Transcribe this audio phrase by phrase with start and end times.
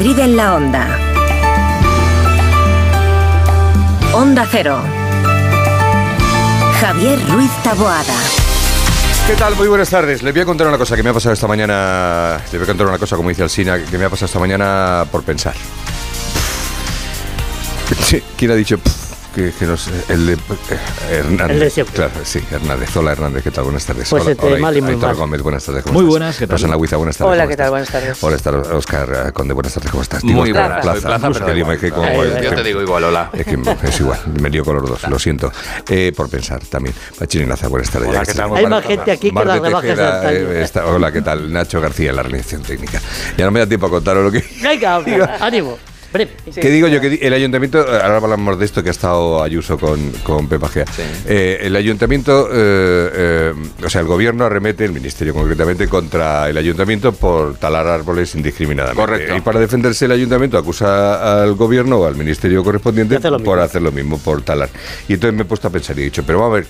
[0.00, 0.98] Madrid en la onda.
[4.14, 4.78] Onda Cero.
[6.80, 8.16] Javier Ruiz Taboada.
[9.26, 9.56] ¿Qué tal?
[9.56, 10.22] Muy buenas tardes.
[10.22, 12.40] Le voy a contar una cosa que me ha pasado esta mañana.
[12.50, 15.04] Le voy a contar una cosa, como dice Alsina, que me ha pasado esta mañana
[15.12, 15.54] por pensar.
[18.38, 18.80] ¿Quién ha dicho?
[19.34, 20.36] Que, que nos, el de, eh,
[21.10, 21.50] Hernández.
[21.50, 21.94] El de siempre.
[21.96, 22.96] Claro, sí, Hernández.
[22.96, 23.64] Hola Hernández, ¿qué tal?
[23.64, 24.08] Buenas tardes.
[24.08, 25.16] Pues hola, este, hola, mal y muy Aitor mal.
[25.16, 25.82] Gómez, buenas tardes.
[25.84, 26.10] ¿cómo Muy estás?
[26.10, 26.56] buenas, ¿qué tal?
[26.58, 27.32] Rosana Huiza, buenas tardes.
[27.32, 27.70] Hola, ¿cómo ¿qué tal?
[27.70, 28.22] Buenas tardes.
[28.24, 30.24] Hola, está Oscar eh, Conde, buenas tardes, ¿cómo estás?
[30.24, 30.80] Muy buenas.
[30.82, 31.90] Plaza, Plaza, es pero que igual.
[31.90, 33.30] como- Ay, es Yo te digo igual, hola.
[33.32, 35.52] Es que es igual, me lío con los dos, lo siento.
[35.88, 36.94] Eh, por pensar también.
[37.18, 38.08] Pachirinaza, buenas tardes.
[38.08, 38.54] Hola, ¿qué tal?
[38.56, 41.52] Hay más gente aquí que las rebajas de eh, hola, ¿qué tal?
[41.52, 43.00] Nacho García la realización técnica.
[43.36, 44.44] Ya no me da tiempo a contaros lo que...
[44.62, 44.96] Venga,
[45.40, 45.78] ánimo.
[46.12, 46.32] Breve.
[46.54, 47.00] ¿Qué digo yo?
[47.00, 50.86] Que el ayuntamiento, ahora hablamos de esto que ha estado Ayuso con, con Pepa Gea.
[50.86, 51.02] Sí.
[51.26, 56.56] Eh, el ayuntamiento, eh, eh, o sea, el gobierno arremete, el ministerio concretamente, contra el
[56.56, 59.00] ayuntamiento por talar árboles indiscriminadamente.
[59.00, 59.36] Correcto.
[59.36, 63.82] Y para defenderse el ayuntamiento acusa al gobierno o al ministerio correspondiente hace por hacer
[63.82, 64.68] lo mismo, por talar.
[65.08, 66.66] Y entonces me he puesto a pensar y he dicho, pero vamos a ver.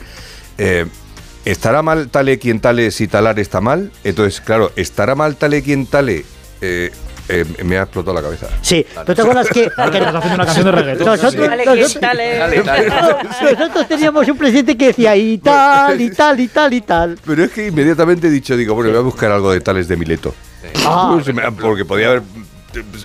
[0.58, 0.86] eh,
[1.46, 3.90] ¿Estará mal tale quien tale si talar está mal?
[4.04, 6.26] Entonces, claro, ¿estará mal tale quien tale?
[6.60, 6.90] Eh,
[7.30, 8.48] eh, me ha explotado la cabeza.
[8.62, 11.06] Sí, ¿tú te acuerdas que, que Estás haciendo una canción de reggaetón.
[11.06, 12.16] nosotros, Dale, nosotros- ¿qué tal?
[12.18, 12.88] Dale, dale.
[13.58, 17.18] nosotros teníamos un presidente que decía y tal, y tal, y tal, y tal?
[17.24, 19.96] Pero es que inmediatamente he dicho, digo, bueno, voy a buscar algo de tales de
[19.96, 20.34] Mileto.
[20.86, 21.18] Ah,
[21.60, 22.22] porque podía haber...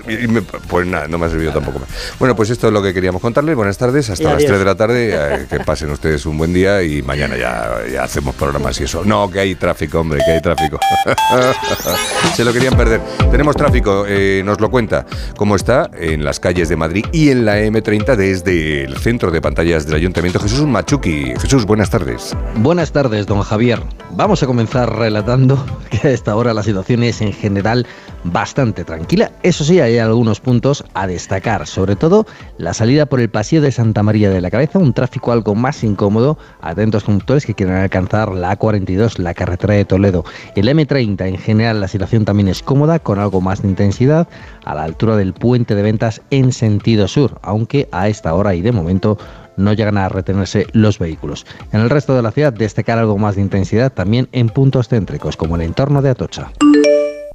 [0.08, 1.90] y me- pues nada, no me ha servido tampoco más.
[2.20, 3.56] Bueno, pues esto es lo que queríamos contarles.
[3.56, 4.48] Buenas tardes, hasta las adiós.
[4.48, 5.10] 3 de la tarde.
[5.14, 9.04] eh, que pasen ustedes un buen día y mañana ya, ya hacemos programas y eso.
[9.06, 10.80] No, que hay tráfico, hombre, que hay tráfico.
[12.36, 13.02] Se lo querían perder.
[13.32, 15.06] Tenemos tráfico, eh, nos lo cuenta.
[15.38, 19.42] ¿Cómo está en las calles de Madrid y en la M30 desde el centro de
[19.42, 20.40] pantallas del Ayuntamiento?
[20.40, 21.34] Jesús Machuqui.
[21.40, 22.36] Jesús, buenas tardes.
[22.58, 23.82] Buenas tardes, don Javier.
[24.12, 27.86] Vamos a comenzar relatando que a esta hora la situación es en general
[28.32, 29.32] bastante tranquila.
[29.44, 32.26] Eso sí, hay algunos puntos a destacar, sobre todo
[32.58, 35.84] la salida por el Paseo de Santa María de la Cabeza, un tráfico algo más
[35.84, 36.38] incómodo.
[36.62, 40.26] Atentos conductores que quieran alcanzar la A42, la carretera de Toledo.
[40.56, 44.28] El M30 en general la situación también es cómoda, con algo más de intensidad,
[44.66, 48.62] a la altura del puente de ventas en sentido sur, aunque a esta hora y
[48.62, 49.18] de momento
[49.58, 51.46] no llegan a retenerse los vehículos.
[51.72, 55.38] En el resto de la ciudad destacar algo más de intensidad también en puntos céntricos
[55.38, 56.52] como el entorno de Atocha.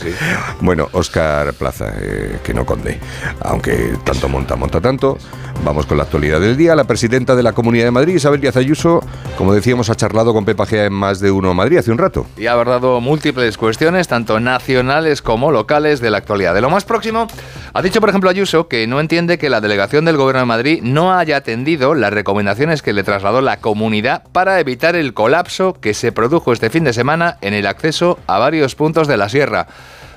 [0.60, 2.98] Bueno, Oscar Plaza, eh, que no conde.
[3.40, 5.16] Aunque tanto monta, monta tanto.
[5.62, 6.74] Vamos con la actualidad del día.
[6.74, 9.00] La presidenta de la Comunidad de Madrid, Isabel Díaz Ayuso,
[9.38, 12.26] como decíamos, ha charlado con Pepa Gea en más de uno Madrid hace un rato.
[12.36, 16.54] Y ha abordado múltiples cuestiones, tanto nacionales como locales, de la actualidad.
[16.54, 17.28] De lo más próximo,
[17.72, 20.80] ha dicho, por ejemplo, Ayuso que no entiende que la delegación del Gobierno de Madrid
[20.82, 25.94] no haya atendido las recomendaciones que le trasladó la comunidad para evitar el colapso que
[25.94, 29.66] se produjo este fin de semana en el acceso a varios puntos de la sierra.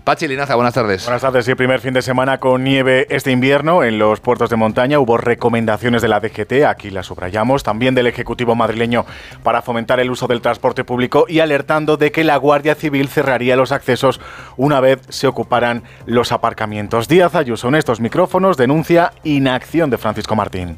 [0.07, 1.03] Pachi Linaza, buenas tardes.
[1.03, 1.43] Buenas tardes.
[1.43, 4.99] Sí, primer fin de semana con nieve este invierno en los puertos de montaña.
[4.99, 9.05] Hubo recomendaciones de la DGT, aquí las subrayamos, también del Ejecutivo madrileño
[9.43, 13.57] para fomentar el uso del transporte público y alertando de que la Guardia Civil cerraría
[13.57, 14.21] los accesos
[14.55, 17.09] una vez se ocuparan los aparcamientos.
[17.09, 20.77] Díaz Ayuso en estos micrófonos denuncia inacción de Francisco Martín.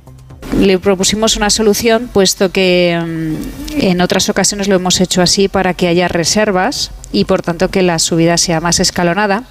[0.57, 5.75] Le propusimos una solución, puesto que mm, en otras ocasiones lo hemos hecho así para
[5.75, 9.43] que haya reservas y por tanto que la subida sea más escalonada.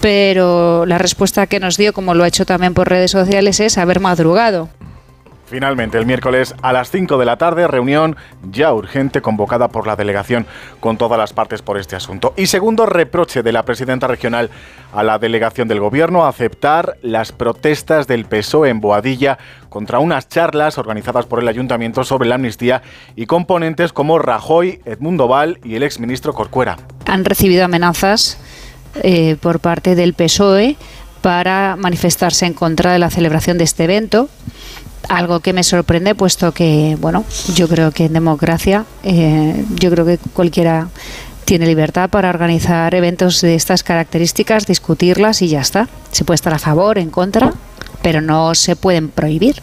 [0.00, 3.78] Pero la respuesta que nos dio, como lo ha hecho también por redes sociales, es
[3.78, 4.68] haber madrugado.
[5.48, 8.16] Finalmente, el miércoles a las 5 de la tarde, reunión
[8.50, 10.46] ya urgente convocada por la delegación
[10.78, 12.34] con todas las partes por este asunto.
[12.36, 14.50] Y segundo reproche de la presidenta regional
[14.92, 19.38] a la delegación del gobierno, aceptar las protestas del PSOE en Boadilla
[19.70, 22.82] contra unas charlas organizadas por el ayuntamiento sobre la amnistía
[23.16, 26.76] y componentes como Rajoy, Edmundo Val y el exministro Corcuera.
[27.06, 28.38] Han recibido amenazas
[29.02, 30.76] eh, por parte del PSOE
[31.22, 34.28] para manifestarse en contra de la celebración de este evento.
[35.08, 37.24] Algo que me sorprende, puesto que, bueno,
[37.54, 40.88] yo creo que en democracia, eh, yo creo que cualquiera
[41.44, 45.88] tiene libertad para organizar eventos de estas características, discutirlas y ya está.
[46.12, 47.54] Se puede estar a favor, en contra,
[48.02, 49.62] pero no se pueden prohibir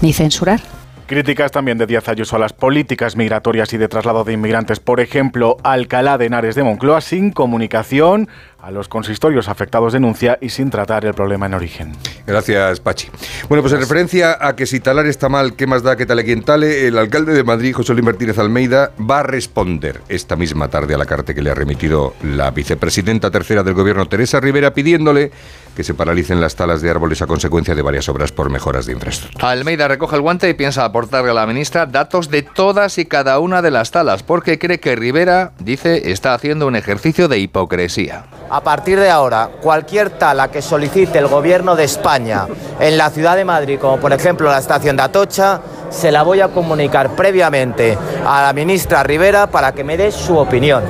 [0.00, 0.77] ni censurar.
[1.08, 4.78] Críticas también de Díaz Ayuso a las políticas migratorias y de traslado de inmigrantes.
[4.78, 8.28] Por ejemplo, Alcalá de Henares de Moncloa sin comunicación
[8.60, 11.92] a los consistorios afectados denuncia y sin tratar el problema en origen.
[12.26, 13.08] Gracias, Pachi.
[13.48, 16.24] Bueno, pues en referencia a que si talar está mal, ¿qué más da que tale
[16.24, 16.86] quien tale?
[16.86, 20.98] El alcalde de Madrid, José Luis Martínez Almeida, va a responder esta misma tarde a
[20.98, 25.30] la carta que le ha remitido la vicepresidenta tercera del gobierno, Teresa Rivera, pidiéndole
[25.78, 28.94] que se paralicen las talas de árboles a consecuencia de varias obras por mejoras de
[28.94, 29.48] infraestructura.
[29.48, 33.38] Almeida recoge el guante y piensa aportarle a la ministra datos de todas y cada
[33.38, 38.24] una de las talas, porque cree que Rivera, dice, está haciendo un ejercicio de hipocresía.
[38.50, 42.48] A partir de ahora, cualquier tala que solicite el Gobierno de España
[42.80, 45.60] en la ciudad de Madrid, como por ejemplo la estación de Atocha,
[45.90, 47.96] se la voy a comunicar previamente
[48.26, 50.82] a la ministra Rivera para que me dé su opinión.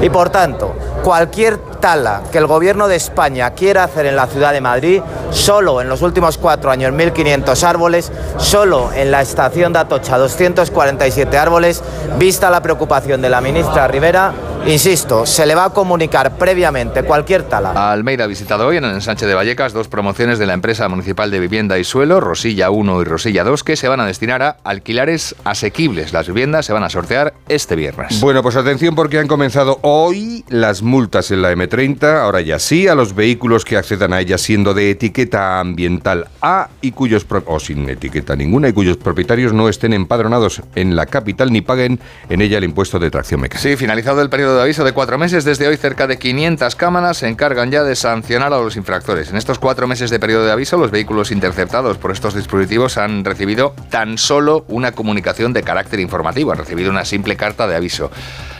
[0.00, 4.52] Y por tanto, cualquier tala que el Gobierno de España quiera hacer en la ciudad
[4.52, 9.80] de Madrid, solo en los últimos cuatro años 1.500 árboles, solo en la estación de
[9.80, 11.82] Atocha 247 árboles,
[12.18, 14.32] vista la preocupación de la ministra Rivera,
[14.66, 17.92] Insisto, se le va a comunicar previamente cualquier tala.
[17.92, 21.30] Almeida ha visitado hoy en el ensanche de Vallecas dos promociones de la empresa municipal
[21.30, 24.56] de vivienda y suelo, Rosilla 1 y Rosilla 2, que se van a destinar a
[24.64, 26.12] alquilares asequibles.
[26.12, 28.20] Las viviendas se van a sortear este viernes.
[28.20, 32.88] Bueno, pues atención porque han comenzado hoy las multas en la M30, ahora ya sí,
[32.88, 37.60] a los vehículos que accedan a ella siendo de etiqueta ambiental A y cuyos o
[37.60, 42.40] sin etiqueta ninguna y cuyos propietarios no estén empadronados en la capital ni paguen en
[42.40, 43.68] ella el impuesto de tracción mecánica.
[43.68, 47.18] Sí, finalizado el periodo de aviso de cuatro meses, desde hoy cerca de 500 cámaras
[47.18, 49.30] se encargan ya de sancionar a los infractores.
[49.30, 53.24] En estos cuatro meses de periodo de aviso, los vehículos interceptados por estos dispositivos han
[53.24, 58.10] recibido tan solo una comunicación de carácter informativo, han recibido una simple carta de aviso.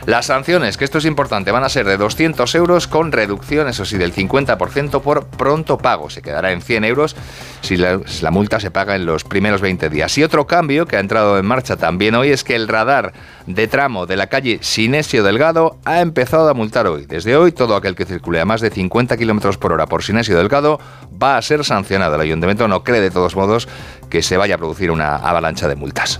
[0.08, 3.84] Las sanciones, que esto es importante, van a ser de 200 euros con reducción, eso
[3.84, 6.08] sí, del 50% por pronto pago.
[6.08, 7.14] Se quedará en 100 euros
[7.60, 10.16] si la, si la multa se paga en los primeros 20 días.
[10.16, 13.12] Y otro cambio que ha entrado en marcha también hoy es que el radar
[13.44, 17.04] de tramo de la calle Sinesio Delgado ha empezado a multar hoy.
[17.04, 20.38] Desde hoy, todo aquel que circule a más de 50 kilómetros por hora por Sinesio
[20.38, 20.80] Delgado
[21.22, 22.14] va a ser sancionado.
[22.14, 23.68] El ayuntamiento no cree de todos modos
[24.08, 26.18] que se vaya a producir una avalancha de multas.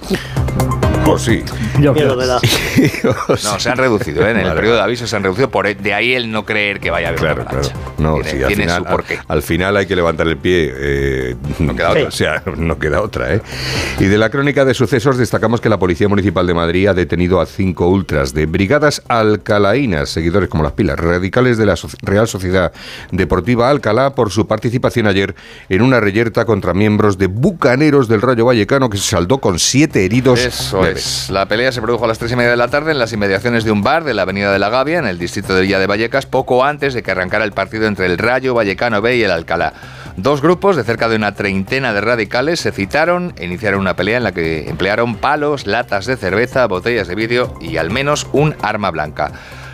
[1.17, 1.45] Sí.
[1.79, 4.33] No, se han reducido, ¿eh?
[4.33, 6.91] en el periodo de aviso se han reducido, por de ahí el no creer que
[6.91, 7.45] vaya a haber claro.
[7.99, 9.19] No, tiene, sí, al su porqué.
[9.29, 13.01] Al, final hay que levantar el pie, eh, no queda otra, o sea, no queda
[13.01, 13.35] otra.
[13.35, 13.43] ¿eh?
[13.99, 17.41] Y de la crónica de sucesos destacamos que la Policía Municipal de Madrid ha detenido
[17.41, 22.73] a cinco ultras de brigadas alcalaínas, seguidores como las pilas, radicales de la Real Sociedad
[23.11, 25.35] Deportiva Alcalá por su participación ayer
[25.69, 30.05] en una reyerta contra miembros de Bucaneros del Rayo Vallecano que se saldó con siete
[30.05, 30.41] heridos.
[30.41, 30.98] Eso de
[31.31, 33.65] la pelea se produjo a las 3 y media de la tarde en las inmediaciones
[33.65, 35.87] de un bar de la Avenida de la Gavia, en el distrito de Villa de
[35.87, 39.31] Vallecas, poco antes de que arrancara el partido entre el Rayo Vallecano B y el
[39.31, 39.73] Alcalá.
[40.17, 44.17] Dos grupos de cerca de una treintena de radicales se citaron e iniciaron una pelea
[44.17, 48.57] en la que emplearon palos, latas de cerveza, botellas de vidrio y al menos un
[48.63, 49.33] arma blanca.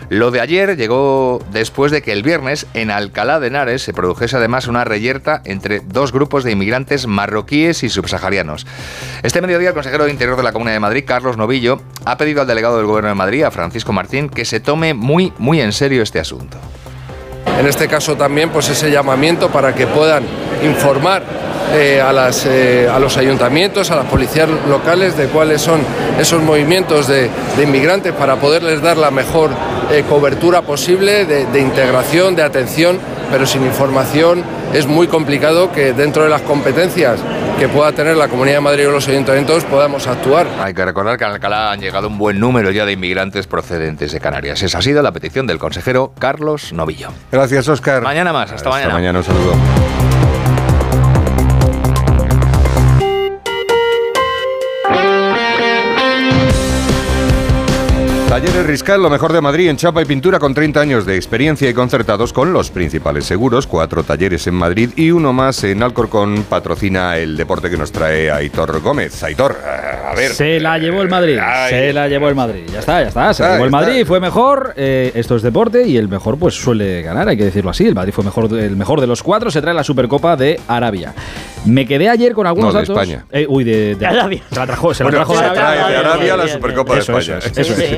[0.09, 4.37] Lo de ayer llegó después de que el viernes en Alcalá de Henares se produjese
[4.37, 8.67] además una reyerta entre dos grupos de inmigrantes marroquíes y subsaharianos.
[9.23, 12.41] Este mediodía el consejero de Interior de la Comunidad de Madrid, Carlos Novillo, ha pedido
[12.41, 15.73] al delegado del Gobierno de Madrid, a Francisco Martín, que se tome muy, muy en
[15.73, 16.57] serio este asunto.
[17.59, 20.23] En este caso también pues ese llamamiento para que puedan
[20.63, 21.23] informar
[21.73, 22.01] eh,
[22.45, 25.81] eh, a los ayuntamientos, a las policías locales de cuáles son
[26.19, 27.29] esos movimientos de,
[27.61, 29.51] inmigrantes para poderles dar la mejor
[29.91, 32.99] eh, cobertura posible de integración, de atención,
[33.31, 34.43] pero sin información
[34.73, 37.19] es muy complicado que dentro de las competencias
[37.59, 40.47] que pueda tener la Comunidad de Madrid o los ayuntamientos podamos actuar.
[40.61, 44.11] Hay que recordar que en Alcalá han llegado un buen número ya de inmigrantes procedentes
[44.11, 44.61] de Canarias.
[44.61, 47.09] Esa ha sido la petición del consejero Carlos Novillo.
[47.31, 48.03] Gracias, Oscar.
[48.03, 48.87] Mañana más, hasta mañana.
[48.87, 50.14] Hasta mañana, un saludo.
[58.35, 61.69] Talleres Riscal, lo mejor de Madrid en chapa y pintura con 30 años de experiencia
[61.69, 66.43] y concertados con los principales seguros, cuatro talleres en Madrid y uno más en Alcorcón
[66.49, 69.23] patrocina el deporte que nos trae Aitor Gómez.
[69.23, 70.31] Aitor, a ver.
[70.31, 71.39] Se la llevó el Madrid.
[71.41, 71.69] Ay.
[71.69, 72.63] Se la llevó el Madrid.
[72.73, 73.33] Ya está, ya está.
[73.33, 73.71] Se la llevó el.
[73.71, 74.05] Madrid.
[74.05, 74.73] Fue mejor.
[74.75, 77.87] eh, esto es deporte y el mejor pues suele ganar, hay que decirlo así.
[77.87, 79.49] El Madrid fue mejor, el mejor de los cuatro.
[79.49, 81.13] Se trae la Supercopa de Arabia.
[81.65, 83.01] Me quedé ayer con algunos No, de datos.
[83.03, 83.25] España.
[83.31, 84.41] Eh, uy, de, de Arabia.
[84.49, 85.61] Se la trajo, se la Bueno, trajo de se Arabia.
[85.63, 87.37] trae de Arabia la Supercopa de España.
[87.39, 87.75] eso eso.
[87.75, 87.95] Sí.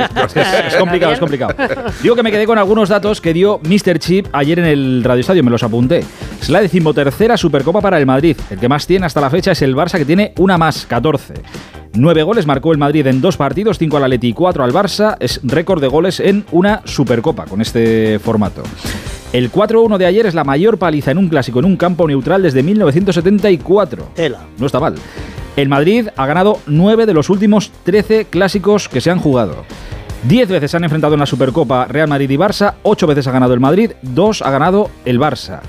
[0.67, 1.55] Es complicado, es complicado.
[2.01, 3.99] Digo que me quedé con algunos datos que dio Mr.
[3.99, 6.03] Chip ayer en el Radio Estadio, me los apunté.
[6.41, 8.37] Es la decimotercera Supercopa para el Madrid.
[8.49, 11.33] El que más tiene hasta la fecha es el Barça, que tiene una más, 14.
[11.93, 15.17] Nueve goles marcó el Madrid en dos partidos, cinco al Atleti y cuatro al Barça.
[15.19, 18.63] Es récord de goles en una Supercopa con este formato.
[19.33, 22.43] El 4-1 de ayer es la mayor paliza en un clásico en un campo neutral
[22.43, 24.11] desde 1974.
[24.15, 24.39] Tela.
[24.57, 24.95] No está mal.
[25.57, 29.65] El Madrid ha ganado 9 de los últimos 13 clásicos que se han jugado.
[30.23, 33.31] 10 veces se han enfrentado en la Supercopa Real Madrid y Barça, 8 veces ha
[33.31, 35.61] ganado el Madrid, 2 ha ganado el Barça.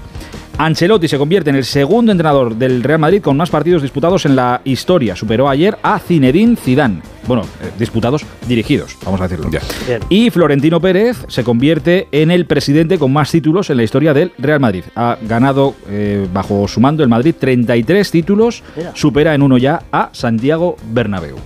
[0.59, 4.35] Ancelotti se convierte en el segundo entrenador del Real Madrid con más partidos disputados en
[4.35, 5.15] la historia.
[5.15, 7.01] Superó ayer a Zinedine Zidane.
[7.29, 9.49] Bueno, eh, disputados, dirigidos, vamos a decirlo.
[9.53, 9.61] Ya.
[10.09, 14.33] Y Florentino Pérez se convierte en el presidente con más títulos en la historia del
[14.37, 14.83] Real Madrid.
[14.97, 20.11] Ha ganado eh, bajo su mando el Madrid 33 títulos, supera en uno ya a
[20.13, 21.37] Santiago Bernabéu.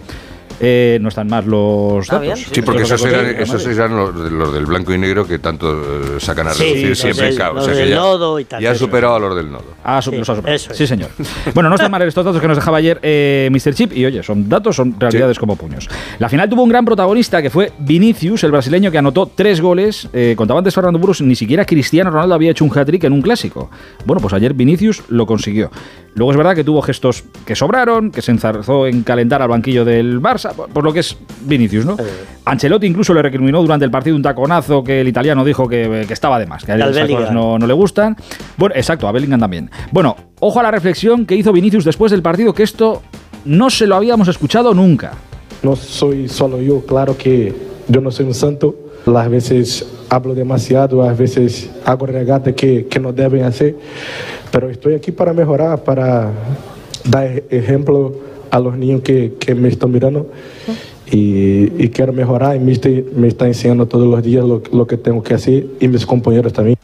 [0.65, 2.23] Eh, no están más los datos.
[2.23, 2.37] bien.
[2.37, 6.21] Sí, porque esos eran, esos eran los, los del blanco y negro que tanto eh,
[6.21, 7.27] sacan a Sí, reducir los siempre.
[7.27, 8.63] del- claro, o los sea que del ya- nodo y tal.
[8.63, 9.65] Ya ha superado a los del nodo.
[9.83, 10.55] Ah, su- Sí, los ha superado.
[10.57, 10.79] eso es.
[10.79, 11.11] Sí, señor.
[11.53, 13.75] Bueno, no están mal estos datos que nos dejaba ayer eh, Mr.
[13.75, 13.93] Chip.
[13.97, 15.89] Y oye, son datos, son realidades como puños.
[16.21, 20.09] La final tuvo un gran protagonista que fue Vinicius, el brasileño que anotó tres goles.
[20.13, 23.23] Eh, contaba antes Fernando Burgos, ni siquiera Cristiano Ronaldo había hecho un hat-trick en un
[23.23, 23.69] clásico.
[24.05, 25.71] Bueno, pues ayer Vinicius lo consiguió.
[26.15, 29.83] Luego es verdad que tuvo gestos que sobraron, que se enzarzó en calentar al banquillo
[29.85, 31.97] del Barça, por lo que es Vinicius, ¿no?
[32.45, 36.13] Ancelotti incluso le recriminó durante el partido un taconazo que el italiano dijo que, que
[36.13, 38.17] estaba de más, que a él no, no le gustan.
[38.57, 39.71] Bueno, exacto, a Bellingham también.
[39.91, 43.03] Bueno, ojo a la reflexión que hizo Vinicius después del partido, que esto
[43.45, 45.13] no se lo habíamos escuchado nunca.
[45.63, 47.55] No soy solo yo, claro que
[47.89, 48.75] yo no soy un santo.
[49.07, 53.77] Las veces hablo demasiado, a veces hago regatas que, que no deben hacer,
[54.51, 56.31] pero estoy aquí para mejorar, para
[57.05, 58.15] dar ejemplo
[58.53, 60.31] a los niños que, que me están mirando
[61.11, 64.87] y, y quiero mejorar y me está, me está enseñando todos los días lo, lo
[64.87, 66.77] que tengo que hacer y mis compañeros también.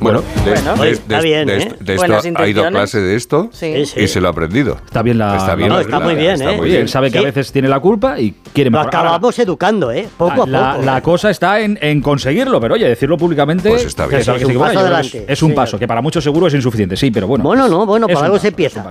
[0.00, 0.74] Bueno, de, Bueno.
[0.74, 1.58] de- Oye, de- está bien, de ¿eh?
[1.58, 3.84] esto- de Buenas esto ha ido a clase de esto Sí.
[3.86, 4.76] Sí, y se lo ha aprendido.
[4.84, 5.36] Está bien la.
[5.36, 6.56] Está bien, No, la- está la- muy bien, está ¿eh?
[6.56, 6.82] muy bien.
[6.82, 7.26] él sabe que a Sí.
[7.26, 8.94] veces tiene la culpa y quiere Lo mejorar.
[8.94, 10.08] Ahora, acabamos educando, ¿eh?
[10.16, 10.82] Poco a poco.
[10.84, 14.20] la cosa está en, en conseguirlo, pero oye, decirlo públicamente Pues está bien.
[14.20, 16.54] Es se un paso yo adelante, Es, es un paso, que para muchos seguro es
[16.54, 17.42] insuficiente, sí, pero bueno.
[17.44, 18.84] Bueno, no, bueno, es por un algo paso, se es empieza.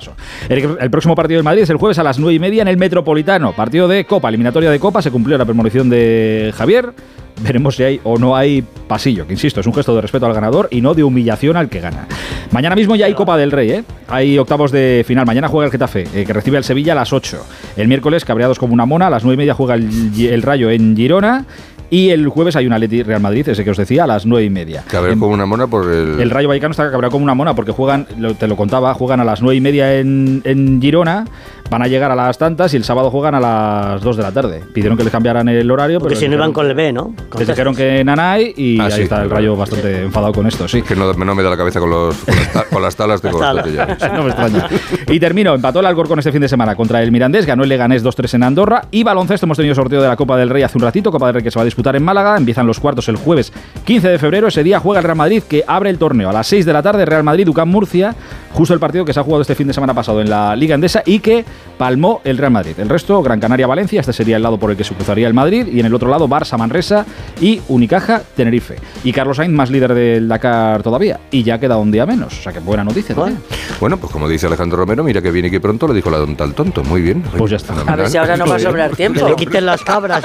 [0.49, 2.77] el próximo partido del Madrid es el jueves a las 9 y media en el
[2.77, 3.53] Metropolitano.
[3.53, 5.01] Partido de Copa, eliminatoria de Copa.
[5.01, 6.91] Se cumplió la premonición de Javier.
[7.41, 10.33] Veremos si hay o no hay pasillo, que insisto, es un gesto de respeto al
[10.33, 12.07] ganador y no de humillación al que gana.
[12.51, 13.83] Mañana mismo ya hay Copa del Rey, ¿eh?
[14.07, 15.25] Hay octavos de final.
[15.25, 17.45] Mañana juega el Getafe, eh, que recibe al Sevilla a las 8.
[17.75, 19.89] El miércoles, cabreados como una mona, a las 9 y media juega el,
[20.19, 21.45] el Rayo en Girona.
[21.89, 24.45] Y el jueves hay un Atleti Real Madrid, ese que os decía, a las 9
[24.45, 24.83] y media.
[24.87, 26.19] Cabrón En- como una mona por el.
[26.19, 29.19] el Rayo Vallecano está cabreado como una mona porque juegan, lo- te lo contaba, juegan
[29.21, 31.25] a las 9 y media en, en Girona,
[31.69, 34.31] van a llegar a las tantas y el sábado juegan a las 2 de la
[34.31, 34.63] tarde.
[34.73, 37.13] Pidieron que les cambiaran el horario, Porque pero si no iban con el B, ¿no?
[37.29, 39.35] Con les dijeron que Nanay y Ah, ahí sí, está el claro.
[39.35, 40.81] Rayo bastante enfadado con esto, sí.
[40.81, 43.33] Que no, no me da la cabeza con, los, con, las, con las talas, Las
[43.33, 43.97] bastante ya.
[44.13, 44.67] No me extraña.
[45.07, 48.03] Y termino, empató el Alcorcón este fin de semana contra el Mirandés, ganó el Leganés
[48.03, 50.83] 2-3 en Andorra y baloncesto hemos tenido sorteo de la Copa del Rey hace un
[50.83, 53.15] ratito, Copa del Rey que se va a disputar en Málaga, empiezan los cuartos el
[53.15, 53.53] jueves
[53.85, 56.47] 15 de febrero, ese día juega el Real Madrid que abre el torneo a las
[56.47, 58.15] 6 de la tarde, Real Madrid, UCAM Murcia,
[58.51, 60.75] justo el partido que se ha jugado este fin de semana pasado en la Liga
[60.75, 61.45] Endesa y que
[61.77, 62.73] palmó el Real Madrid.
[62.77, 65.33] El resto, Gran Canaria Valencia, este sería el lado por el que se cruzaría el
[65.33, 67.05] Madrid y en el otro lado Barça Manresa
[67.39, 68.75] y Unicaja Tenerife.
[69.03, 72.41] Y Carlos Sainz más líder del Dakar todavía y ya queda un día menos, o
[72.41, 73.15] sea que buena noticia.
[73.15, 73.39] también.
[73.79, 76.17] Bueno, pues como dice Alejandro Romero, mira que viene y que pronto, lo dijo la
[76.17, 76.83] tonta al tonto.
[76.83, 77.23] Muy bien.
[77.37, 77.73] Pues ya está.
[77.85, 79.23] A ver si ahora no va a sobrar tiempo.
[79.23, 80.23] Que le quiten las cabras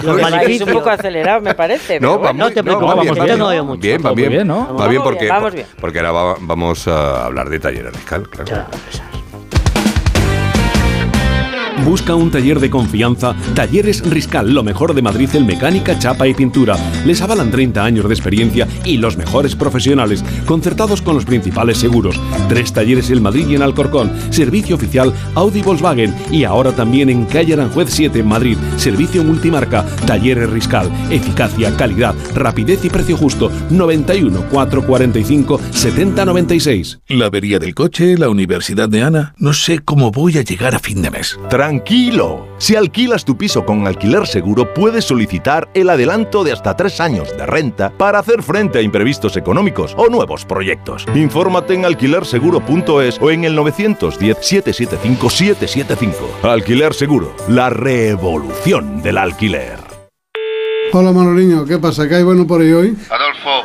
[0.00, 2.00] y los un poco acelerado, me parece.
[2.00, 2.44] No, pero bueno.
[2.44, 3.38] no te no, va preocupes, bien, va yo bien.
[3.38, 3.80] no oigo mucho.
[3.80, 4.28] Bien, va bien.
[4.30, 4.74] bien, ¿no?
[4.76, 5.66] Va bien bien, porque, vamos bien.
[5.80, 8.66] porque ahora va- vamos a hablar de taller fiscal, claro.
[8.90, 9.21] Es.
[11.84, 13.34] Busca un taller de confianza.
[13.54, 16.76] Talleres Riscal, lo mejor de Madrid en mecánica, chapa y pintura.
[17.04, 22.20] Les avalan 30 años de experiencia y los mejores profesionales, concertados con los principales seguros.
[22.48, 24.12] Tres talleres en Madrid y en Alcorcón.
[24.30, 28.56] Servicio oficial Audi Volkswagen y ahora también en calle Aranjuez 7 en Madrid.
[28.76, 29.84] Servicio multimarca.
[30.06, 30.90] Talleres Riscal.
[31.10, 33.50] Eficacia, calidad, rapidez y precio justo.
[33.70, 37.00] 91 445 7096.
[37.08, 39.34] La avería del coche, la universidad de Ana.
[39.38, 41.38] No sé cómo voy a llegar a fin de mes.
[41.72, 42.48] Tranquilo.
[42.58, 47.34] Si alquilas tu piso con alquiler seguro, puedes solicitar el adelanto de hasta tres años
[47.34, 51.06] de renta para hacer frente a imprevistos económicos o nuevos proyectos.
[51.14, 56.12] Infórmate en alquilerseguro.es o en el 910-775-775.
[56.42, 59.78] Alquiler Seguro, la revolución del alquiler.
[60.92, 62.06] Hola Manoliño, ¿qué pasa?
[62.06, 62.94] ¿Qué hay bueno por ahí hoy?
[63.08, 63.64] Adolfo,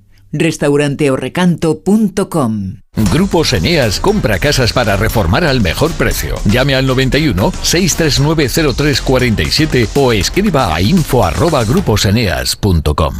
[0.31, 2.75] restauranteorrecanto.com.
[3.13, 6.35] Grupos Eneas compra casas para reformar al mejor precio.
[6.45, 13.15] Llame al 91 639 0347 o escriba a info arroba gruposeneas.com.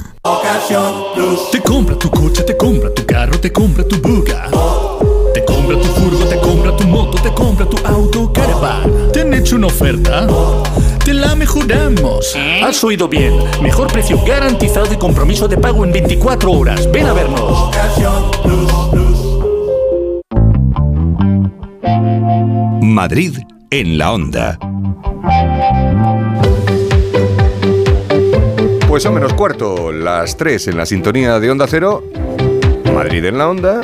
[1.51, 4.49] Te compra tu coche, te compra tu carro, te compra tu buga.
[5.33, 9.11] Te compra compra tu furgo, te compra tu moto, te compra tu auto, caravan.
[9.11, 10.27] ¿Te han hecho una oferta?
[11.11, 12.37] Te la mejoramos.
[12.63, 13.33] Has oído bien.
[13.61, 16.89] Mejor precio garantizado y compromiso de pago en 24 horas.
[16.89, 17.69] Ven a vernos.
[22.81, 23.39] Madrid
[23.71, 24.57] en la onda.
[28.87, 32.05] Pues son menos cuarto, las 3 en la sintonía de Onda Cero,
[32.93, 33.81] Madrid en la onda,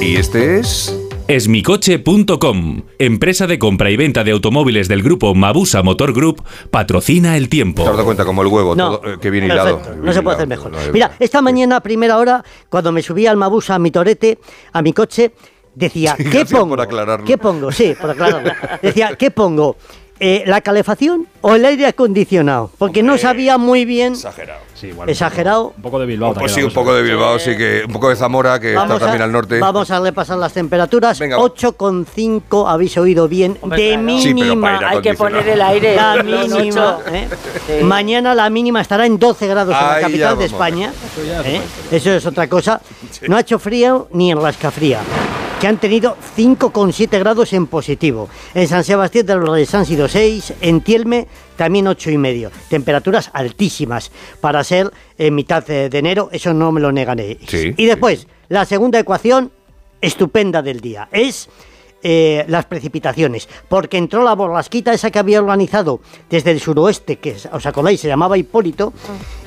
[0.00, 1.03] y este es...
[1.26, 7.48] Esmicoche.com, empresa de compra y venta de automóviles del grupo Mabusa Motor Group, patrocina el
[7.48, 7.82] tiempo.
[7.82, 8.98] Te has dado cuenta como el huevo, No.
[8.98, 9.80] todo, eh, que viene hilado.
[10.02, 10.72] No se puede hacer mejor.
[10.92, 14.38] Mira, esta mañana, a primera hora, cuando me subí al Mabusa, a mi torete,
[14.72, 15.32] a mi coche,
[15.74, 16.68] decía, Sí, ¿qué pongo?
[16.70, 17.24] por aclararlo.
[17.24, 17.72] ¿Qué pongo?
[17.72, 18.52] Sí, por aclararlo.
[18.82, 19.76] Decía, ¿qué pongo?
[20.20, 22.70] Eh, ¿La calefacción o el aire acondicionado?
[22.78, 24.12] Porque no sabía muy bien.
[24.12, 24.60] Exagerado.
[25.06, 25.72] Exagerado.
[25.76, 26.34] Un poco de Bilbao.
[26.34, 29.22] Pues sí, un poco de Bilbao, sí que un poco de Zamora, que está también
[29.22, 29.58] al norte.
[29.58, 31.20] vamos a repasar las temperaturas.
[31.20, 34.78] 8,5, habéis oído bien, de mínima.
[34.78, 35.96] Sí, Hay que poner el aire.
[35.96, 36.98] La mínima.
[37.10, 37.28] ¿eh?
[37.66, 37.84] Sí.
[37.84, 40.44] Mañana la mínima estará en 12 grados en la capital de vamos.
[40.44, 40.92] España.
[41.44, 41.60] ¿eh?
[41.90, 42.80] Eso es otra cosa.
[43.26, 45.00] No ha hecho frío ni en Rascafría,
[45.64, 48.28] que han tenido 5,7 grados en positivo.
[48.52, 52.50] En San Sebastián de los Reyes han sido 6, en Tielme también 8 y medio.
[52.68, 57.38] Temperaturas altísimas para ser en mitad de, enero, eso no me lo negaré.
[57.48, 59.52] Sí, y después, la segunda ecuación
[60.02, 61.48] estupenda del día es
[62.06, 67.34] eh, las precipitaciones, porque entró la borrasquita esa que había organizado desde el suroeste, que
[67.50, 68.92] os acordáis, se llamaba Hipólito,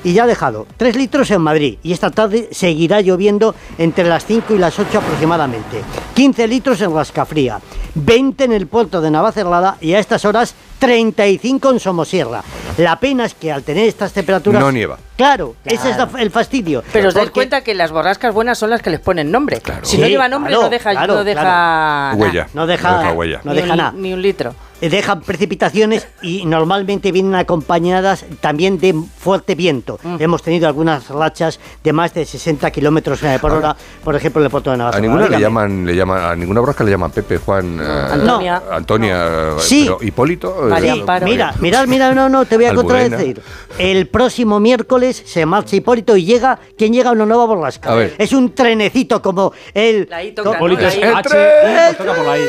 [0.02, 4.26] y ya ha dejado 3 litros en Madrid, y esta tarde seguirá lloviendo entre las
[4.26, 5.82] 5 y las 8 aproximadamente.
[6.14, 7.60] 15 litros en Rascafría,
[7.94, 12.42] 20 en el puerto de Navacerrada y a estas horas 35 en Somosierra.
[12.76, 14.60] La pena es que al tener estas temperaturas...
[14.60, 14.98] No nieva.
[15.18, 16.82] Claro, ese es la- el fastidio.
[16.92, 19.60] Pero os dais cuenta que las borrascas buenas son las que les ponen nombre.
[19.82, 22.16] Si no lleva nombre, claro, no deja, claro, no deja claro.
[22.16, 22.48] Huella.
[22.54, 23.40] No deja, No deja huella.
[23.44, 23.92] no ni deja un- nada.
[23.96, 24.54] Ni un litro.
[24.80, 29.98] Eh, Dejan precipitaciones y normalmente vienen acompañadas también de fuerte viento.
[30.04, 30.16] Mm.
[30.20, 34.44] Hemos tenido algunas rachas de más de 60 kilómetros eh, por hora, por ejemplo, en
[34.44, 34.98] el puerto de Navarra.
[34.98, 38.62] A ninguna le llaman, le llaman, a ninguna borrasca le llaman Pepe, Juan, eh, Antonia.
[38.70, 39.26] Antonia,
[39.58, 39.82] Sí.
[39.86, 40.68] pero Hipólito.
[40.68, 43.42] eh, Sí, mira, mira, mira, no, no, te voy a contradecir.
[43.78, 47.10] El próximo miércoles se marcha Hipólito y llega, ¿quién llega?
[47.12, 47.90] Una nueva borrasca.
[47.92, 48.14] A ver.
[48.18, 50.08] Es un trenecito como el...
[50.34, 52.42] toca, Hipólito es el H, toca por la I.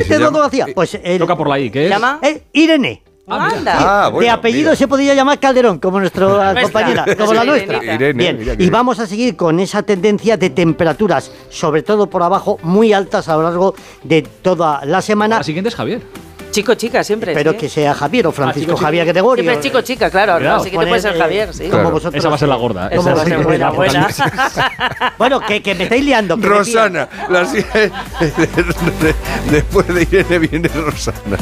[0.00, 0.66] ¿Este dónde lo hacía?
[0.74, 1.90] Pues el- Toca por la I, ¿qué es?
[1.90, 2.18] ¿Llama?
[2.22, 3.02] Eh, Irene.
[3.30, 4.04] Anda.
[4.04, 4.76] Ah, bueno, de apellido mira.
[4.76, 7.84] se podría llamar Calderón, como nuestra compañera, como la nuestra.
[7.84, 12.58] Irene, Bien, y vamos a seguir con esa tendencia de temperaturas, sobre todo por abajo,
[12.62, 15.36] muy altas a lo largo de toda la semana.
[15.36, 16.00] La siguiente es Javier.
[16.50, 17.32] Chico, chica, siempre.
[17.32, 17.56] Espero sí.
[17.58, 18.84] que sea Javier o Francisco chico, chico.
[18.86, 19.42] Javier Gregorio.
[19.44, 20.40] Siempre es chico, chica, claro.
[20.40, 21.68] No, sí que te puede ser Javier, sí.
[21.68, 22.14] Como vosotros.
[22.14, 22.88] Esa va a ser la gorda.
[22.88, 22.96] ¿eh?
[22.96, 24.08] Esa va a ser buena, buena.
[25.18, 26.36] Bueno, que, que me estáis liando.
[26.36, 27.92] Rosana, la si- de-
[29.50, 31.36] después de Irene viene Rosana.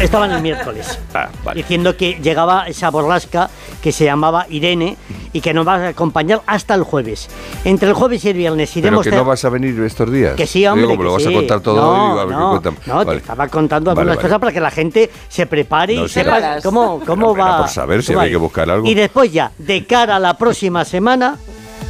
[0.00, 0.98] Estaban el miércoles.
[1.14, 1.62] Ah, vale.
[1.62, 3.48] Diciendo que llegaba esa borrasca
[3.82, 4.96] que se llamaba Irene
[5.32, 7.28] y que nos va a acompañar hasta el jueves.
[7.64, 10.10] Entre el jueves y el viernes Pero iremos que ter- no vas a venir estos
[10.10, 10.34] días.
[10.36, 10.82] Que sí, hombre.
[10.86, 11.34] Digo, como lo que vas a sí.
[11.34, 12.94] contar todo no, hoy, a ver no, qué cuentan.
[12.94, 14.28] No, te estaba contando Vale, algunas vale.
[14.28, 17.58] cosas para que la gente se prepare No, y sí, sepa cómo, cómo Pero va.
[17.58, 18.86] por saber si hay que buscar algo.
[18.88, 21.36] Y después ya, de cara a la próxima semana,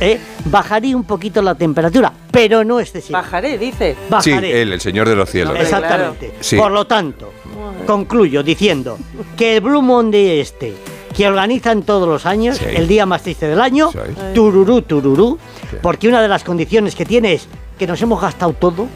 [0.01, 3.21] eh, bajaría un poquito la temperatura, pero no excesiva.
[3.21, 3.93] Bajaré, dice.
[3.95, 4.63] Sí, Bajaré.
[4.63, 5.55] él, el señor de los cielos.
[5.61, 6.35] Exactamente.
[6.41, 6.57] Sí.
[6.57, 7.31] Por lo tanto,
[7.87, 8.99] concluyo diciendo
[9.37, 10.75] que el Blue Monday este,
[11.13, 12.65] que organizan todos los años, Sí.
[12.69, 13.99] el día más triste del año, Sí.
[14.35, 15.39] tururú, tururú,
[15.83, 17.47] porque una de las condiciones que tiene es
[17.79, 18.87] que nos hemos gastado todo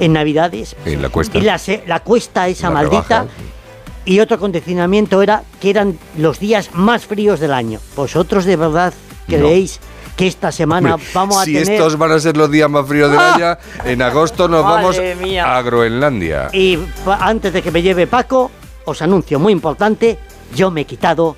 [0.00, 1.38] en Navidades En la cuesta.
[1.38, 1.42] y
[1.86, 3.02] la, cuesta esa La maldita.
[3.22, 3.26] rebaja.
[4.06, 7.80] Y otro condicionamiento era que eran los días más fríos del año.
[7.96, 8.92] ¿Vosotros de verdad
[9.26, 9.80] creéis
[10.16, 11.72] que esta semana Hombre, vamos a si tener...
[11.72, 13.34] estos van a ser los días más fríos del ¡Ah!
[13.34, 15.56] año, en agosto nos vamos mía.
[15.56, 16.50] a Groenlandia.
[16.52, 16.78] Y
[17.18, 18.50] antes de que me lleve Paco,
[18.84, 20.18] os anuncio muy importante,
[20.54, 21.34] yo me he quitado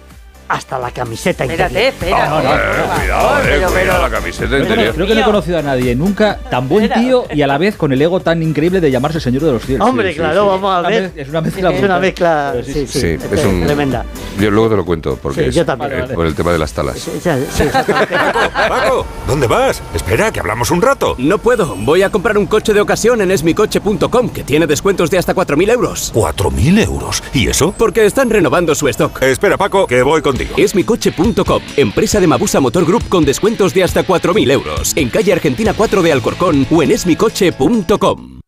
[0.49, 1.93] hasta la camiseta Espérate, interior.
[1.95, 2.23] espérate.
[2.23, 4.95] Ah, eh, cuidado, favor, eh, pero- cuidado pero- la camiseta Creo que, no, interior.
[4.95, 7.77] creo que no he conocido a nadie nunca tan buen tío y a la vez
[7.77, 9.89] con el ego tan increíble de llamarse Señor de los Cielos.
[9.89, 10.49] Hombre, Sí, claro, sí.
[10.49, 11.13] vamos a ver.
[11.17, 11.73] Es una mezcla.
[11.73, 13.65] Es una mezcla, sí, sí, Sí, es un.
[13.67, 14.05] tremenda.
[14.39, 15.93] Yo luego te lo cuento, porque Sí, es yo también.
[15.93, 16.97] eh, Vale, por el tema de las talas.
[17.09, 18.17] Exactamente.
[18.69, 19.83] Paco, ¿dónde vas?
[19.95, 21.15] Espera, que hablamos un rato.
[21.19, 21.75] No puedo.
[21.77, 25.71] Voy a comprar un coche de ocasión en esmicoche.com, que tiene descuentos de hasta 4.000
[25.71, 26.13] euros.
[26.15, 27.23] ¿4.000 euros?
[27.33, 27.75] ¿Y eso?
[27.77, 29.23] Porque están renovando su stock.
[29.23, 30.55] Espera, Paco, que voy contigo.
[30.57, 34.93] Esmicoche.com, empresa de Mabusa Motor Group con descuentos de hasta 4.000 euros.
[34.97, 38.41] En calle Argentina 4 de Alcorcón o en esmicoche.com.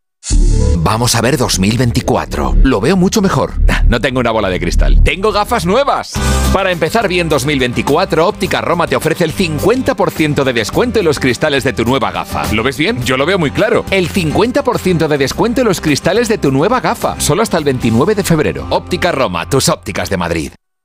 [0.78, 2.56] Vamos a ver 2024.
[2.62, 3.54] Lo veo mucho mejor.
[3.88, 5.02] No tengo una bola de cristal.
[5.02, 6.12] Tengo gafas nuevas.
[6.52, 11.64] Para empezar bien 2024, Óptica Roma te ofrece el 50% de descuento en los cristales
[11.64, 12.52] de tu nueva gafa.
[12.52, 13.02] ¿Lo ves bien?
[13.02, 13.86] Yo lo veo muy claro.
[13.90, 17.18] El 50% de descuento en los cristales de tu nueva gafa.
[17.18, 18.66] Solo hasta el 29 de febrero.
[18.68, 20.52] Óptica Roma, tus ópticas de Madrid.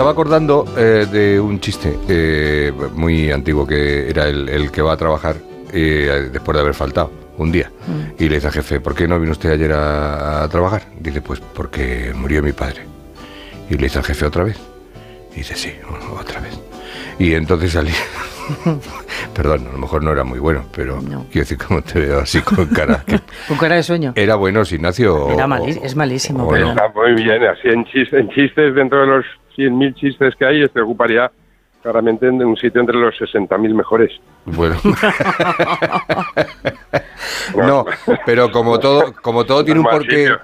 [0.00, 4.94] Estaba acordando eh, de un chiste eh, muy antiguo que era el, el que va
[4.94, 5.36] a trabajar
[5.74, 7.70] eh, después de haber faltado un día.
[8.18, 10.84] Y le dice al jefe, ¿por qué no vino usted ayer a, a trabajar?
[10.98, 12.80] Dice, pues porque murió mi padre.
[13.68, 14.58] Y le dice al jefe otra vez.
[15.34, 15.70] Y dice, sí,
[16.18, 16.58] otra vez.
[17.18, 17.92] Y entonces salí.
[19.34, 22.40] Perdón, a lo mejor no era muy bueno, pero quiero decir, como te veo así
[22.40, 23.04] con cara.
[23.06, 24.12] que- Con cara de sueño.
[24.16, 25.14] ¿Era bueno, Ignacio?
[25.26, 26.48] o- Era mali- es malísimo.
[26.48, 29.24] Pero- Está muy bien, así en chistes, en chistes dentro de los
[29.68, 31.30] 100.000 chistes que hay, este ocuparía
[31.82, 34.10] claramente en un sitio entre los 60.000 mejores.
[34.46, 34.76] Bueno.
[37.56, 37.84] No,
[38.24, 40.40] pero como todo, como todo tiene un No es mal porqué, sitio,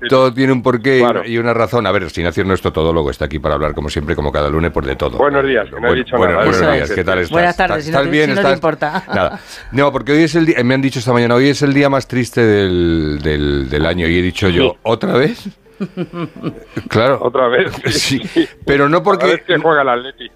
[0.00, 1.22] no todo tiene un porqué y- Claro.
[1.26, 1.86] y una razón.
[1.86, 4.70] A ver, Ignacio no es todólogo, está aquí para hablar como siempre, como cada lunes,
[4.72, 5.18] por de todo.
[5.18, 6.44] Buenos días, que no he dicho bueno, nada.
[6.46, 6.90] buenos Eso días.
[6.90, 7.30] ¿qué tal estás?
[7.32, 8.24] Buenas tardes, si no ¿Estás te- bien?
[8.24, 9.04] si no te ¿Estás- importa.
[9.08, 9.40] Nada.
[9.72, 11.88] No, porque hoy es el día, me han dicho esta mañana, hoy es el día
[11.90, 15.48] más triste del, del, del año y he dicho yo, ¿otra vez?
[16.88, 17.18] Claro.
[17.22, 17.72] Otra vez.
[17.90, 18.20] Sí,
[18.64, 19.26] pero no porque...
[19.26, 20.30] Vez que juega el Atleti.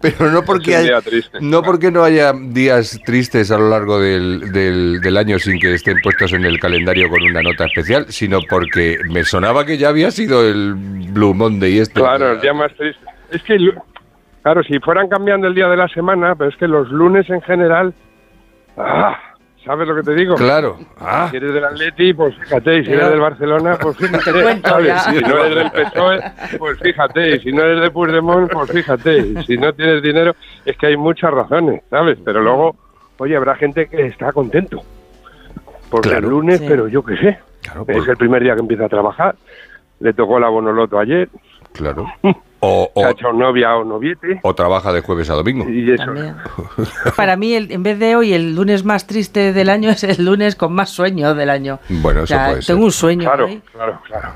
[0.00, 1.38] Pero no porque, hay- triste.
[1.40, 5.74] no porque no haya días tristes a lo largo del, del- del año sin que
[5.74, 9.88] estén puestos en el calendario con una nota especial, sino porque me sonaba que ya
[9.88, 12.00] había sido el Blue Monday este.
[12.00, 13.04] Claro, el día más triste.
[13.30, 13.56] Es que,
[14.42, 17.40] claro, si fueran cambiando el día de la semana, pero es que los lunes en
[17.42, 17.94] general...
[18.76, 19.18] ¡Ah!
[19.64, 20.34] ¿Sabes lo que te digo?
[20.34, 20.78] Claro.
[21.00, 21.28] Ah.
[21.30, 24.32] Si eres del Atleti, pues fíjate, y si eres del Barcelona, pues fíjate.
[25.10, 26.20] Si no eres del PSOE,
[26.58, 30.34] pues fíjate, y si no eres de Puigdemont, pues fíjate, y si no tienes dinero,
[30.66, 32.18] es que hay muchas razones, ¿sabes?
[32.24, 32.76] Pero luego,
[33.18, 34.82] oye, habrá gente que está contento.
[35.90, 36.26] Porque Claro.
[36.26, 36.66] el lunes, Sí.
[36.68, 37.38] pero yo qué sé,
[37.88, 39.34] es el primer día que empieza a trabajar,
[40.00, 41.28] le tocó la bonoloto ayer,
[41.72, 42.06] Claro.
[42.64, 45.68] O, o, hecho novia o noviete, o trabaja de jueves a domingo.
[45.68, 46.04] y eso.
[46.04, 46.34] También.
[47.16, 50.24] Para mí, el- en vez de hoy, el lunes más triste del año es el
[50.24, 51.78] lunes con más sueño del año.
[51.88, 52.74] Bueno, O eso sea, puede ser.
[52.74, 53.24] tengo un sueño.
[53.28, 54.28] Claro, claro, claro.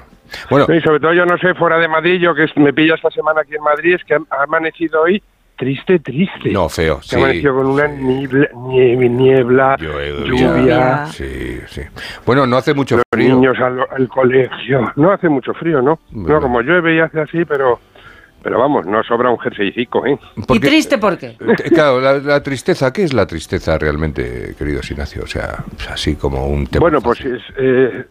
[0.51, 0.67] Bueno.
[0.75, 3.41] y sobre todo yo no sé, fuera de Madrid, yo que me pilla esta semana
[3.41, 5.23] aquí en Madrid, es que ha amanecido hoy
[5.57, 6.51] triste, triste.
[6.53, 7.17] No, feo, Se sí.
[7.17, 11.81] ha amanecido con una niebla, nieve- niebla lluvia, Sí, sí.
[12.27, 13.35] Bueno, no hace mucho los frío.
[13.35, 14.93] niños al, al colegio.
[14.97, 15.99] No hace mucho frío, ¿no?
[16.12, 17.81] No, como llueve y hace así, pero
[18.42, 20.18] pero vamos, no sobra un jerseycico, ¿eh?
[20.48, 21.37] ¿Y triste por qué?
[21.40, 25.22] Eh, Claro, la, la tristeza, ¿qué es la tristeza realmente, querido Ignacio?
[25.24, 26.81] O sea, así como un tema.
[26.81, 28.05] Bueno, pues es, eh,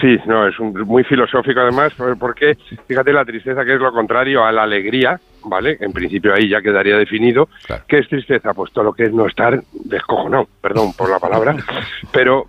[0.00, 3.92] sí, no, es un- muy filosófico además, por- porque fíjate la tristeza que es lo
[3.92, 5.76] contrario a la alegría, ¿vale?
[5.80, 7.48] En principio ahí ya quedaría definido.
[7.86, 8.52] ¿Qué es tristeza?
[8.54, 11.56] Pues todo lo que es no estar descojonado, perdón por la palabra,
[12.12, 12.46] pero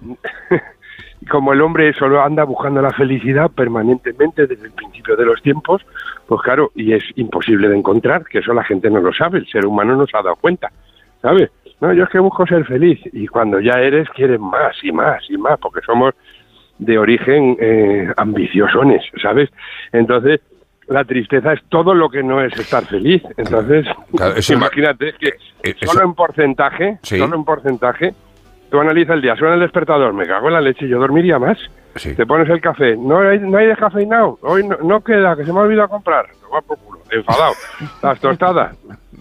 [1.28, 5.86] como el hombre solo anda buscando la felicidad permanentemente desde el principio de los tiempos,
[6.28, 9.48] pues claro, y es imposible de encontrar, que eso la gente no lo sabe, el
[9.48, 10.72] ser humano no se ha dado cuenta,
[11.22, 11.50] ¿sabes?
[11.82, 15.24] No, yo es que busco ser feliz y cuando ya eres quieres más y más
[15.30, 16.14] y más, porque somos
[16.78, 19.50] de origen eh, ambiciosones, ¿sabes?
[19.92, 20.40] Entonces,
[20.88, 23.22] la tristeza es todo lo que no es estar feliz.
[23.38, 25.28] Entonces, Claro, imagínate que
[25.64, 27.18] eh, solo eso- en porcentaje, Sí.
[27.18, 28.14] solo en porcentaje,
[28.70, 31.58] tú analizas el día, suena el despertador, me cago en la leche, yo dormiría más.
[32.16, 35.52] Te pones el café, no hay, no hay descafeinado, hoy no, no queda, que se
[35.52, 36.28] me ha olvidado comprar.
[36.42, 37.54] Toma por culo, enfadado.
[38.02, 38.76] Las tostadas,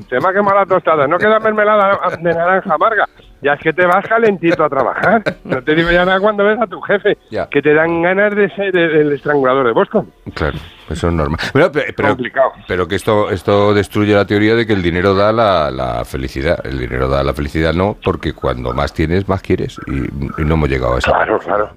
[0.08, 3.06] se me ha quemado la tostada, no queda mermelada de naranja amarga.
[3.40, 5.22] Ya es que te vas calentito a trabajar.
[5.44, 7.16] No te digo ya nada cuando ves a tu jefe,
[7.50, 10.10] que te dan ganas de ser el, estrangulador de Boston.
[10.34, 10.58] Claro,
[10.90, 11.38] eso es normal.
[11.52, 12.52] Pero, pero, pero- Complicado.
[12.66, 16.58] pero que esto, esto destruye la teoría de que el dinero da la, la felicidad.
[16.66, 19.78] El dinero da la felicidad no, porque cuando más tienes, más quieres.
[19.86, 21.12] Y, y no hemos llegado a eso.
[21.12, 21.70] Claro, claro.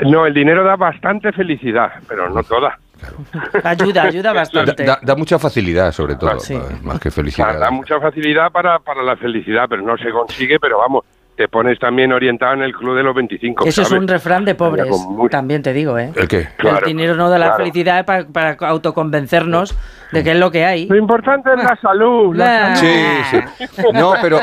[0.00, 2.78] No, el dinero da bastante felicidad, pero no toda.
[3.64, 4.84] Ayuda, ayuda Da, bastante.
[4.84, 6.58] da- da mucha facilidad, sobre todo, Sí.
[6.82, 7.58] más que felicidad.
[7.58, 11.04] da mucha facilidad para, para la felicidad, pero no se consigue, pero vamos,
[11.36, 13.64] te pones también orientado en el club de los 25.
[13.66, 14.86] Eso es un refrán de pobres,
[15.30, 16.12] también te digo, ¿eh?
[16.14, 16.48] ¿El qué?
[16.58, 17.58] el dinero no da la claro.
[17.58, 19.76] felicidad para, para autoconvencernos
[20.12, 20.86] de que es lo que hay.
[20.88, 22.36] Lo importante es la salud.
[22.36, 22.76] la.
[22.76, 22.86] Sí,
[23.30, 23.38] sí.
[23.94, 24.38] No, pero,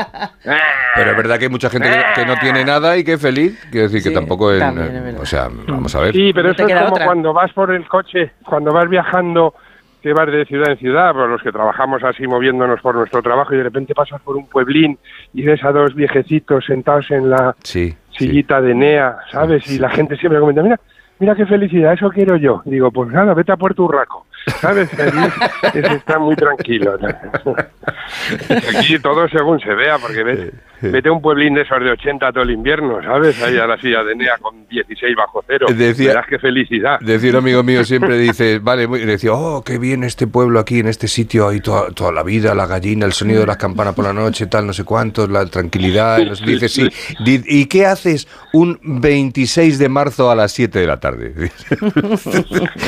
[0.94, 3.20] pero es verdad que hay mucha gente que, que no tiene nada y que es
[3.22, 3.58] feliz.
[3.70, 4.58] Quiero decir que tampoco es.
[4.58, 6.12] también es o sea, vamos a ver.
[6.12, 7.04] Sí, pero No eso es como otra.
[7.06, 9.54] cuando vas por el coche, cuando vas viajando,
[10.00, 13.54] que vas de ciudad en ciudad, por los que trabajamos así moviéndonos por nuestro trabajo
[13.54, 14.98] y de repente pasas por un pueblín
[15.34, 17.94] y ves a dos viejecitos sentados en la Sí.
[18.16, 19.70] sillita de Nea, ¿sabes?
[19.70, 20.80] Y la gente siempre comenta, mira,
[21.18, 22.62] mira qué felicidad, eso quiero yo.
[22.64, 24.26] Digo, pues nada, vete a Puerto Urraco,
[24.60, 24.90] ¿sabes?
[25.00, 26.96] Allí está muy tranquilo.
[28.78, 32.32] Aquí todo según se vea, porque ves, vete a un pueblín de esos de 80
[32.32, 33.42] todo el invierno, ¿sabes?
[33.42, 35.66] Ahí a la silla de Nea con 16 bajo cero.
[35.74, 36.98] Decía- Verás qué felicidad.
[37.00, 40.80] Decía un amigo mío siempre, dice, vale, muy, decía, oh, qué bien este pueblo aquí,
[40.80, 43.94] en este sitio, ahí toda, toda la vida, la gallina, el sonido de las campanas
[43.94, 46.18] por la noche, tal, no sé cuántos, la tranquilidad.
[46.18, 46.88] Y nos dice, sí.
[47.26, 51.34] ¿Y qué haces un 26 de marzo a las 7 de la tarde?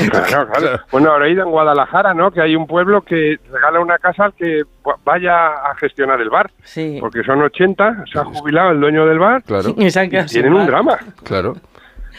[0.09, 0.79] Claro, claro.
[0.91, 2.31] Bueno, ahora he ido en Guadalajara, ¿no?
[2.31, 4.63] Que hay un pueblo que regala una casa al que
[5.03, 6.51] vaya a gestionar el bar.
[6.63, 6.97] Sí.
[6.99, 9.43] Porque son 80, se ha jubilado el dueño del bar.
[9.43, 9.69] Claro.
[9.77, 9.89] Y
[10.27, 10.97] tienen un drama.
[11.23, 11.55] Claro.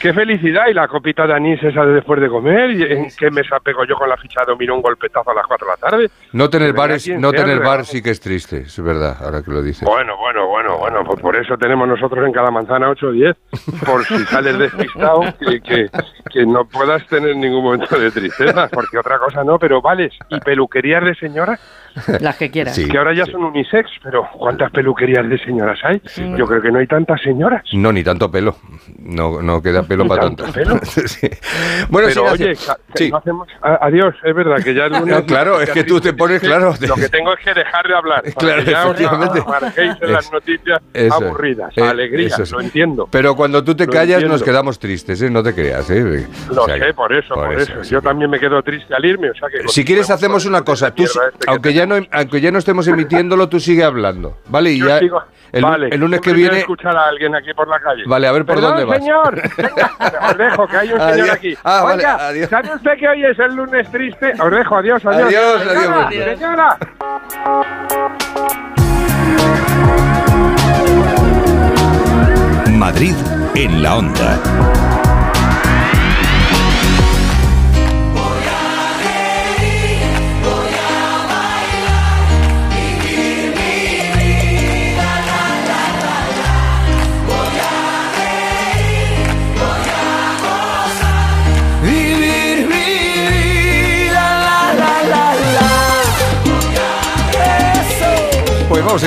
[0.01, 0.69] Qué felicidad.
[0.69, 2.71] Y la copita de anís esa de después de comer.
[2.73, 5.47] ¿Y en qué mesa pego yo con la ficha de dominó un golpetazo a las
[5.47, 6.11] 4 de la tarde?
[6.33, 8.83] No tener Que venga bar, es- quien no tener bar sí que es triste, es
[8.83, 9.87] verdad, ahora que lo dices.
[9.89, 13.37] Bueno, bueno, bueno, bueno, pues por eso tenemos nosotros en cada manzana 8 o 10,
[13.87, 15.87] por si sales despistado, que, que,
[16.33, 20.41] que no puedas tener ningún momento de tristeza, porque otra cosa no, pero vales, y
[20.41, 21.61] peluquerías de señoras,
[22.21, 22.77] Las que quieras.
[22.79, 26.03] que ahora ya son unisex, pero ¿cuántas peluquerías de señoras hay?
[26.37, 27.63] Yo creo que no hay tantas señoras.
[27.73, 28.57] No, ni tanto pelo.
[28.99, 30.81] No, no queda pelo Ni para tanto pelo.
[30.85, 31.29] Sí.
[31.89, 32.57] Bueno, pero sí, oye,
[32.95, 33.11] sí.
[33.11, 33.49] no hacemos...
[33.63, 35.07] adiós, es verdad que ya el lunes...
[35.17, 36.75] No, claro, es que tú te pones, claro.
[36.81, 38.23] Lo que tengo es que dejar de hablar.
[38.37, 39.45] Claro, que ya os efectivamente.
[40.03, 41.13] en las Es- noticias eso es.
[41.13, 41.73] aburridas.
[41.77, 43.09] Eh, Alegría, lo entiendo.
[43.11, 44.45] Pero cuando tú te Lo callas nos entiendo.
[44.45, 45.31] quedamos tristes, ¿eh?
[45.31, 46.27] No te creas, ¿eh?
[46.51, 47.83] Lo O sea sé, por eso, por, eso.
[47.83, 49.69] Yo también me quedo triste al irme, o sea que...
[49.69, 52.87] Si quieres hacemos una cosa, tú, este que aunque ya no aunque ya no estemos
[52.89, 54.73] emitiéndolo, tú sigue hablando, ¿vale?
[54.73, 57.79] Y ya sigo- el, vale, el lunes que viene escuchar a alguien aquí por la
[57.79, 58.03] calle.
[58.07, 58.99] Vale, a ver por dónde vas.
[58.99, 59.41] señor.
[60.31, 61.57] Os dejo, que hay un señor aquí.
[61.65, 62.51] Ah, vale, Oiga, adiós.
[62.51, 64.33] ¿sabe usted que hoy es el lunes triste?
[64.41, 65.27] Os dejo, adiós, adiós.
[65.27, 66.39] Adiós, Señora, adiós.
[66.39, 66.79] Señora.
[72.71, 73.15] Madrid
[73.55, 74.39] en la onda.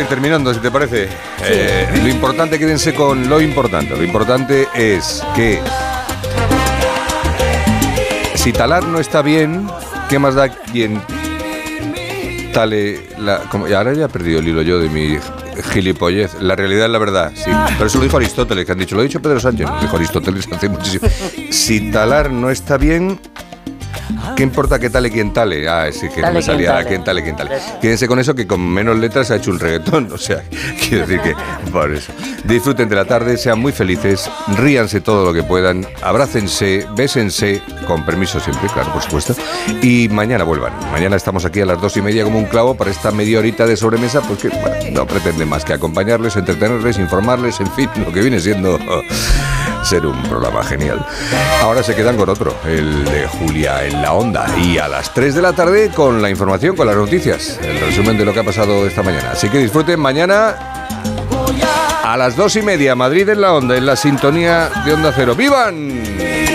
[0.08, 1.10] Ir terminando, si te parece.
[1.44, 3.96] Eh, lo importante, quédense con lo importante.
[3.96, 5.60] Lo importante es que
[8.36, 9.68] si talar no está bien,
[10.10, 11.02] ¿qué más da quien
[12.54, 13.40] tale la...
[13.50, 15.18] como- ahora ya he perdido el hilo yo de mi
[15.74, 16.36] gilipollez.
[16.42, 17.52] La realidad es la verdad, sí.
[17.74, 19.96] Pero eso lo dijo Aristóteles, que han dicho, lo ha dicho Pedro Sánchez, lo dijo
[19.98, 21.08] Aristóteles hace muchísimo.
[21.52, 23.20] Si talar no está bien,
[24.38, 25.68] ¿Qué importa que tale quien tale?
[25.68, 27.58] Ah, sí, que me salía quien tale, quien tale.
[27.82, 30.10] Quédense con eso que con menos letras se ha hecho un reggaetón.
[30.18, 30.44] O sea,
[30.80, 31.36] quiero decir que
[31.72, 32.12] por eso.
[32.44, 38.06] Disfruten de la tarde, sean muy felices, ríanse todo lo que puedan, abrácense, bésense, con
[38.06, 39.36] permiso siempre, claro, por supuesto.
[39.82, 40.74] Y mañana vuelvan.
[40.92, 43.66] Mañana estamos aquí a las dos y media como un clavo para esta media horita
[43.66, 48.22] de sobremesa, porque bueno, no pretende más que acompañarles, entretenerles, informarles, en fin, lo que
[48.22, 48.78] viene siendo
[49.84, 51.06] ser un programa genial.
[51.62, 54.46] Ahora se quedan con otro, el de Julia en la onda.
[54.60, 58.18] Y a las 3 de la tarde con la información, con las noticias, el resumen
[58.18, 59.32] de lo que ha pasado esta mañana.
[59.32, 60.56] Así que disfruten mañana
[62.04, 65.36] a las 2 y media, Madrid en la onda, en la sintonía de Onda Cero.
[65.36, 66.47] ¡Vivan!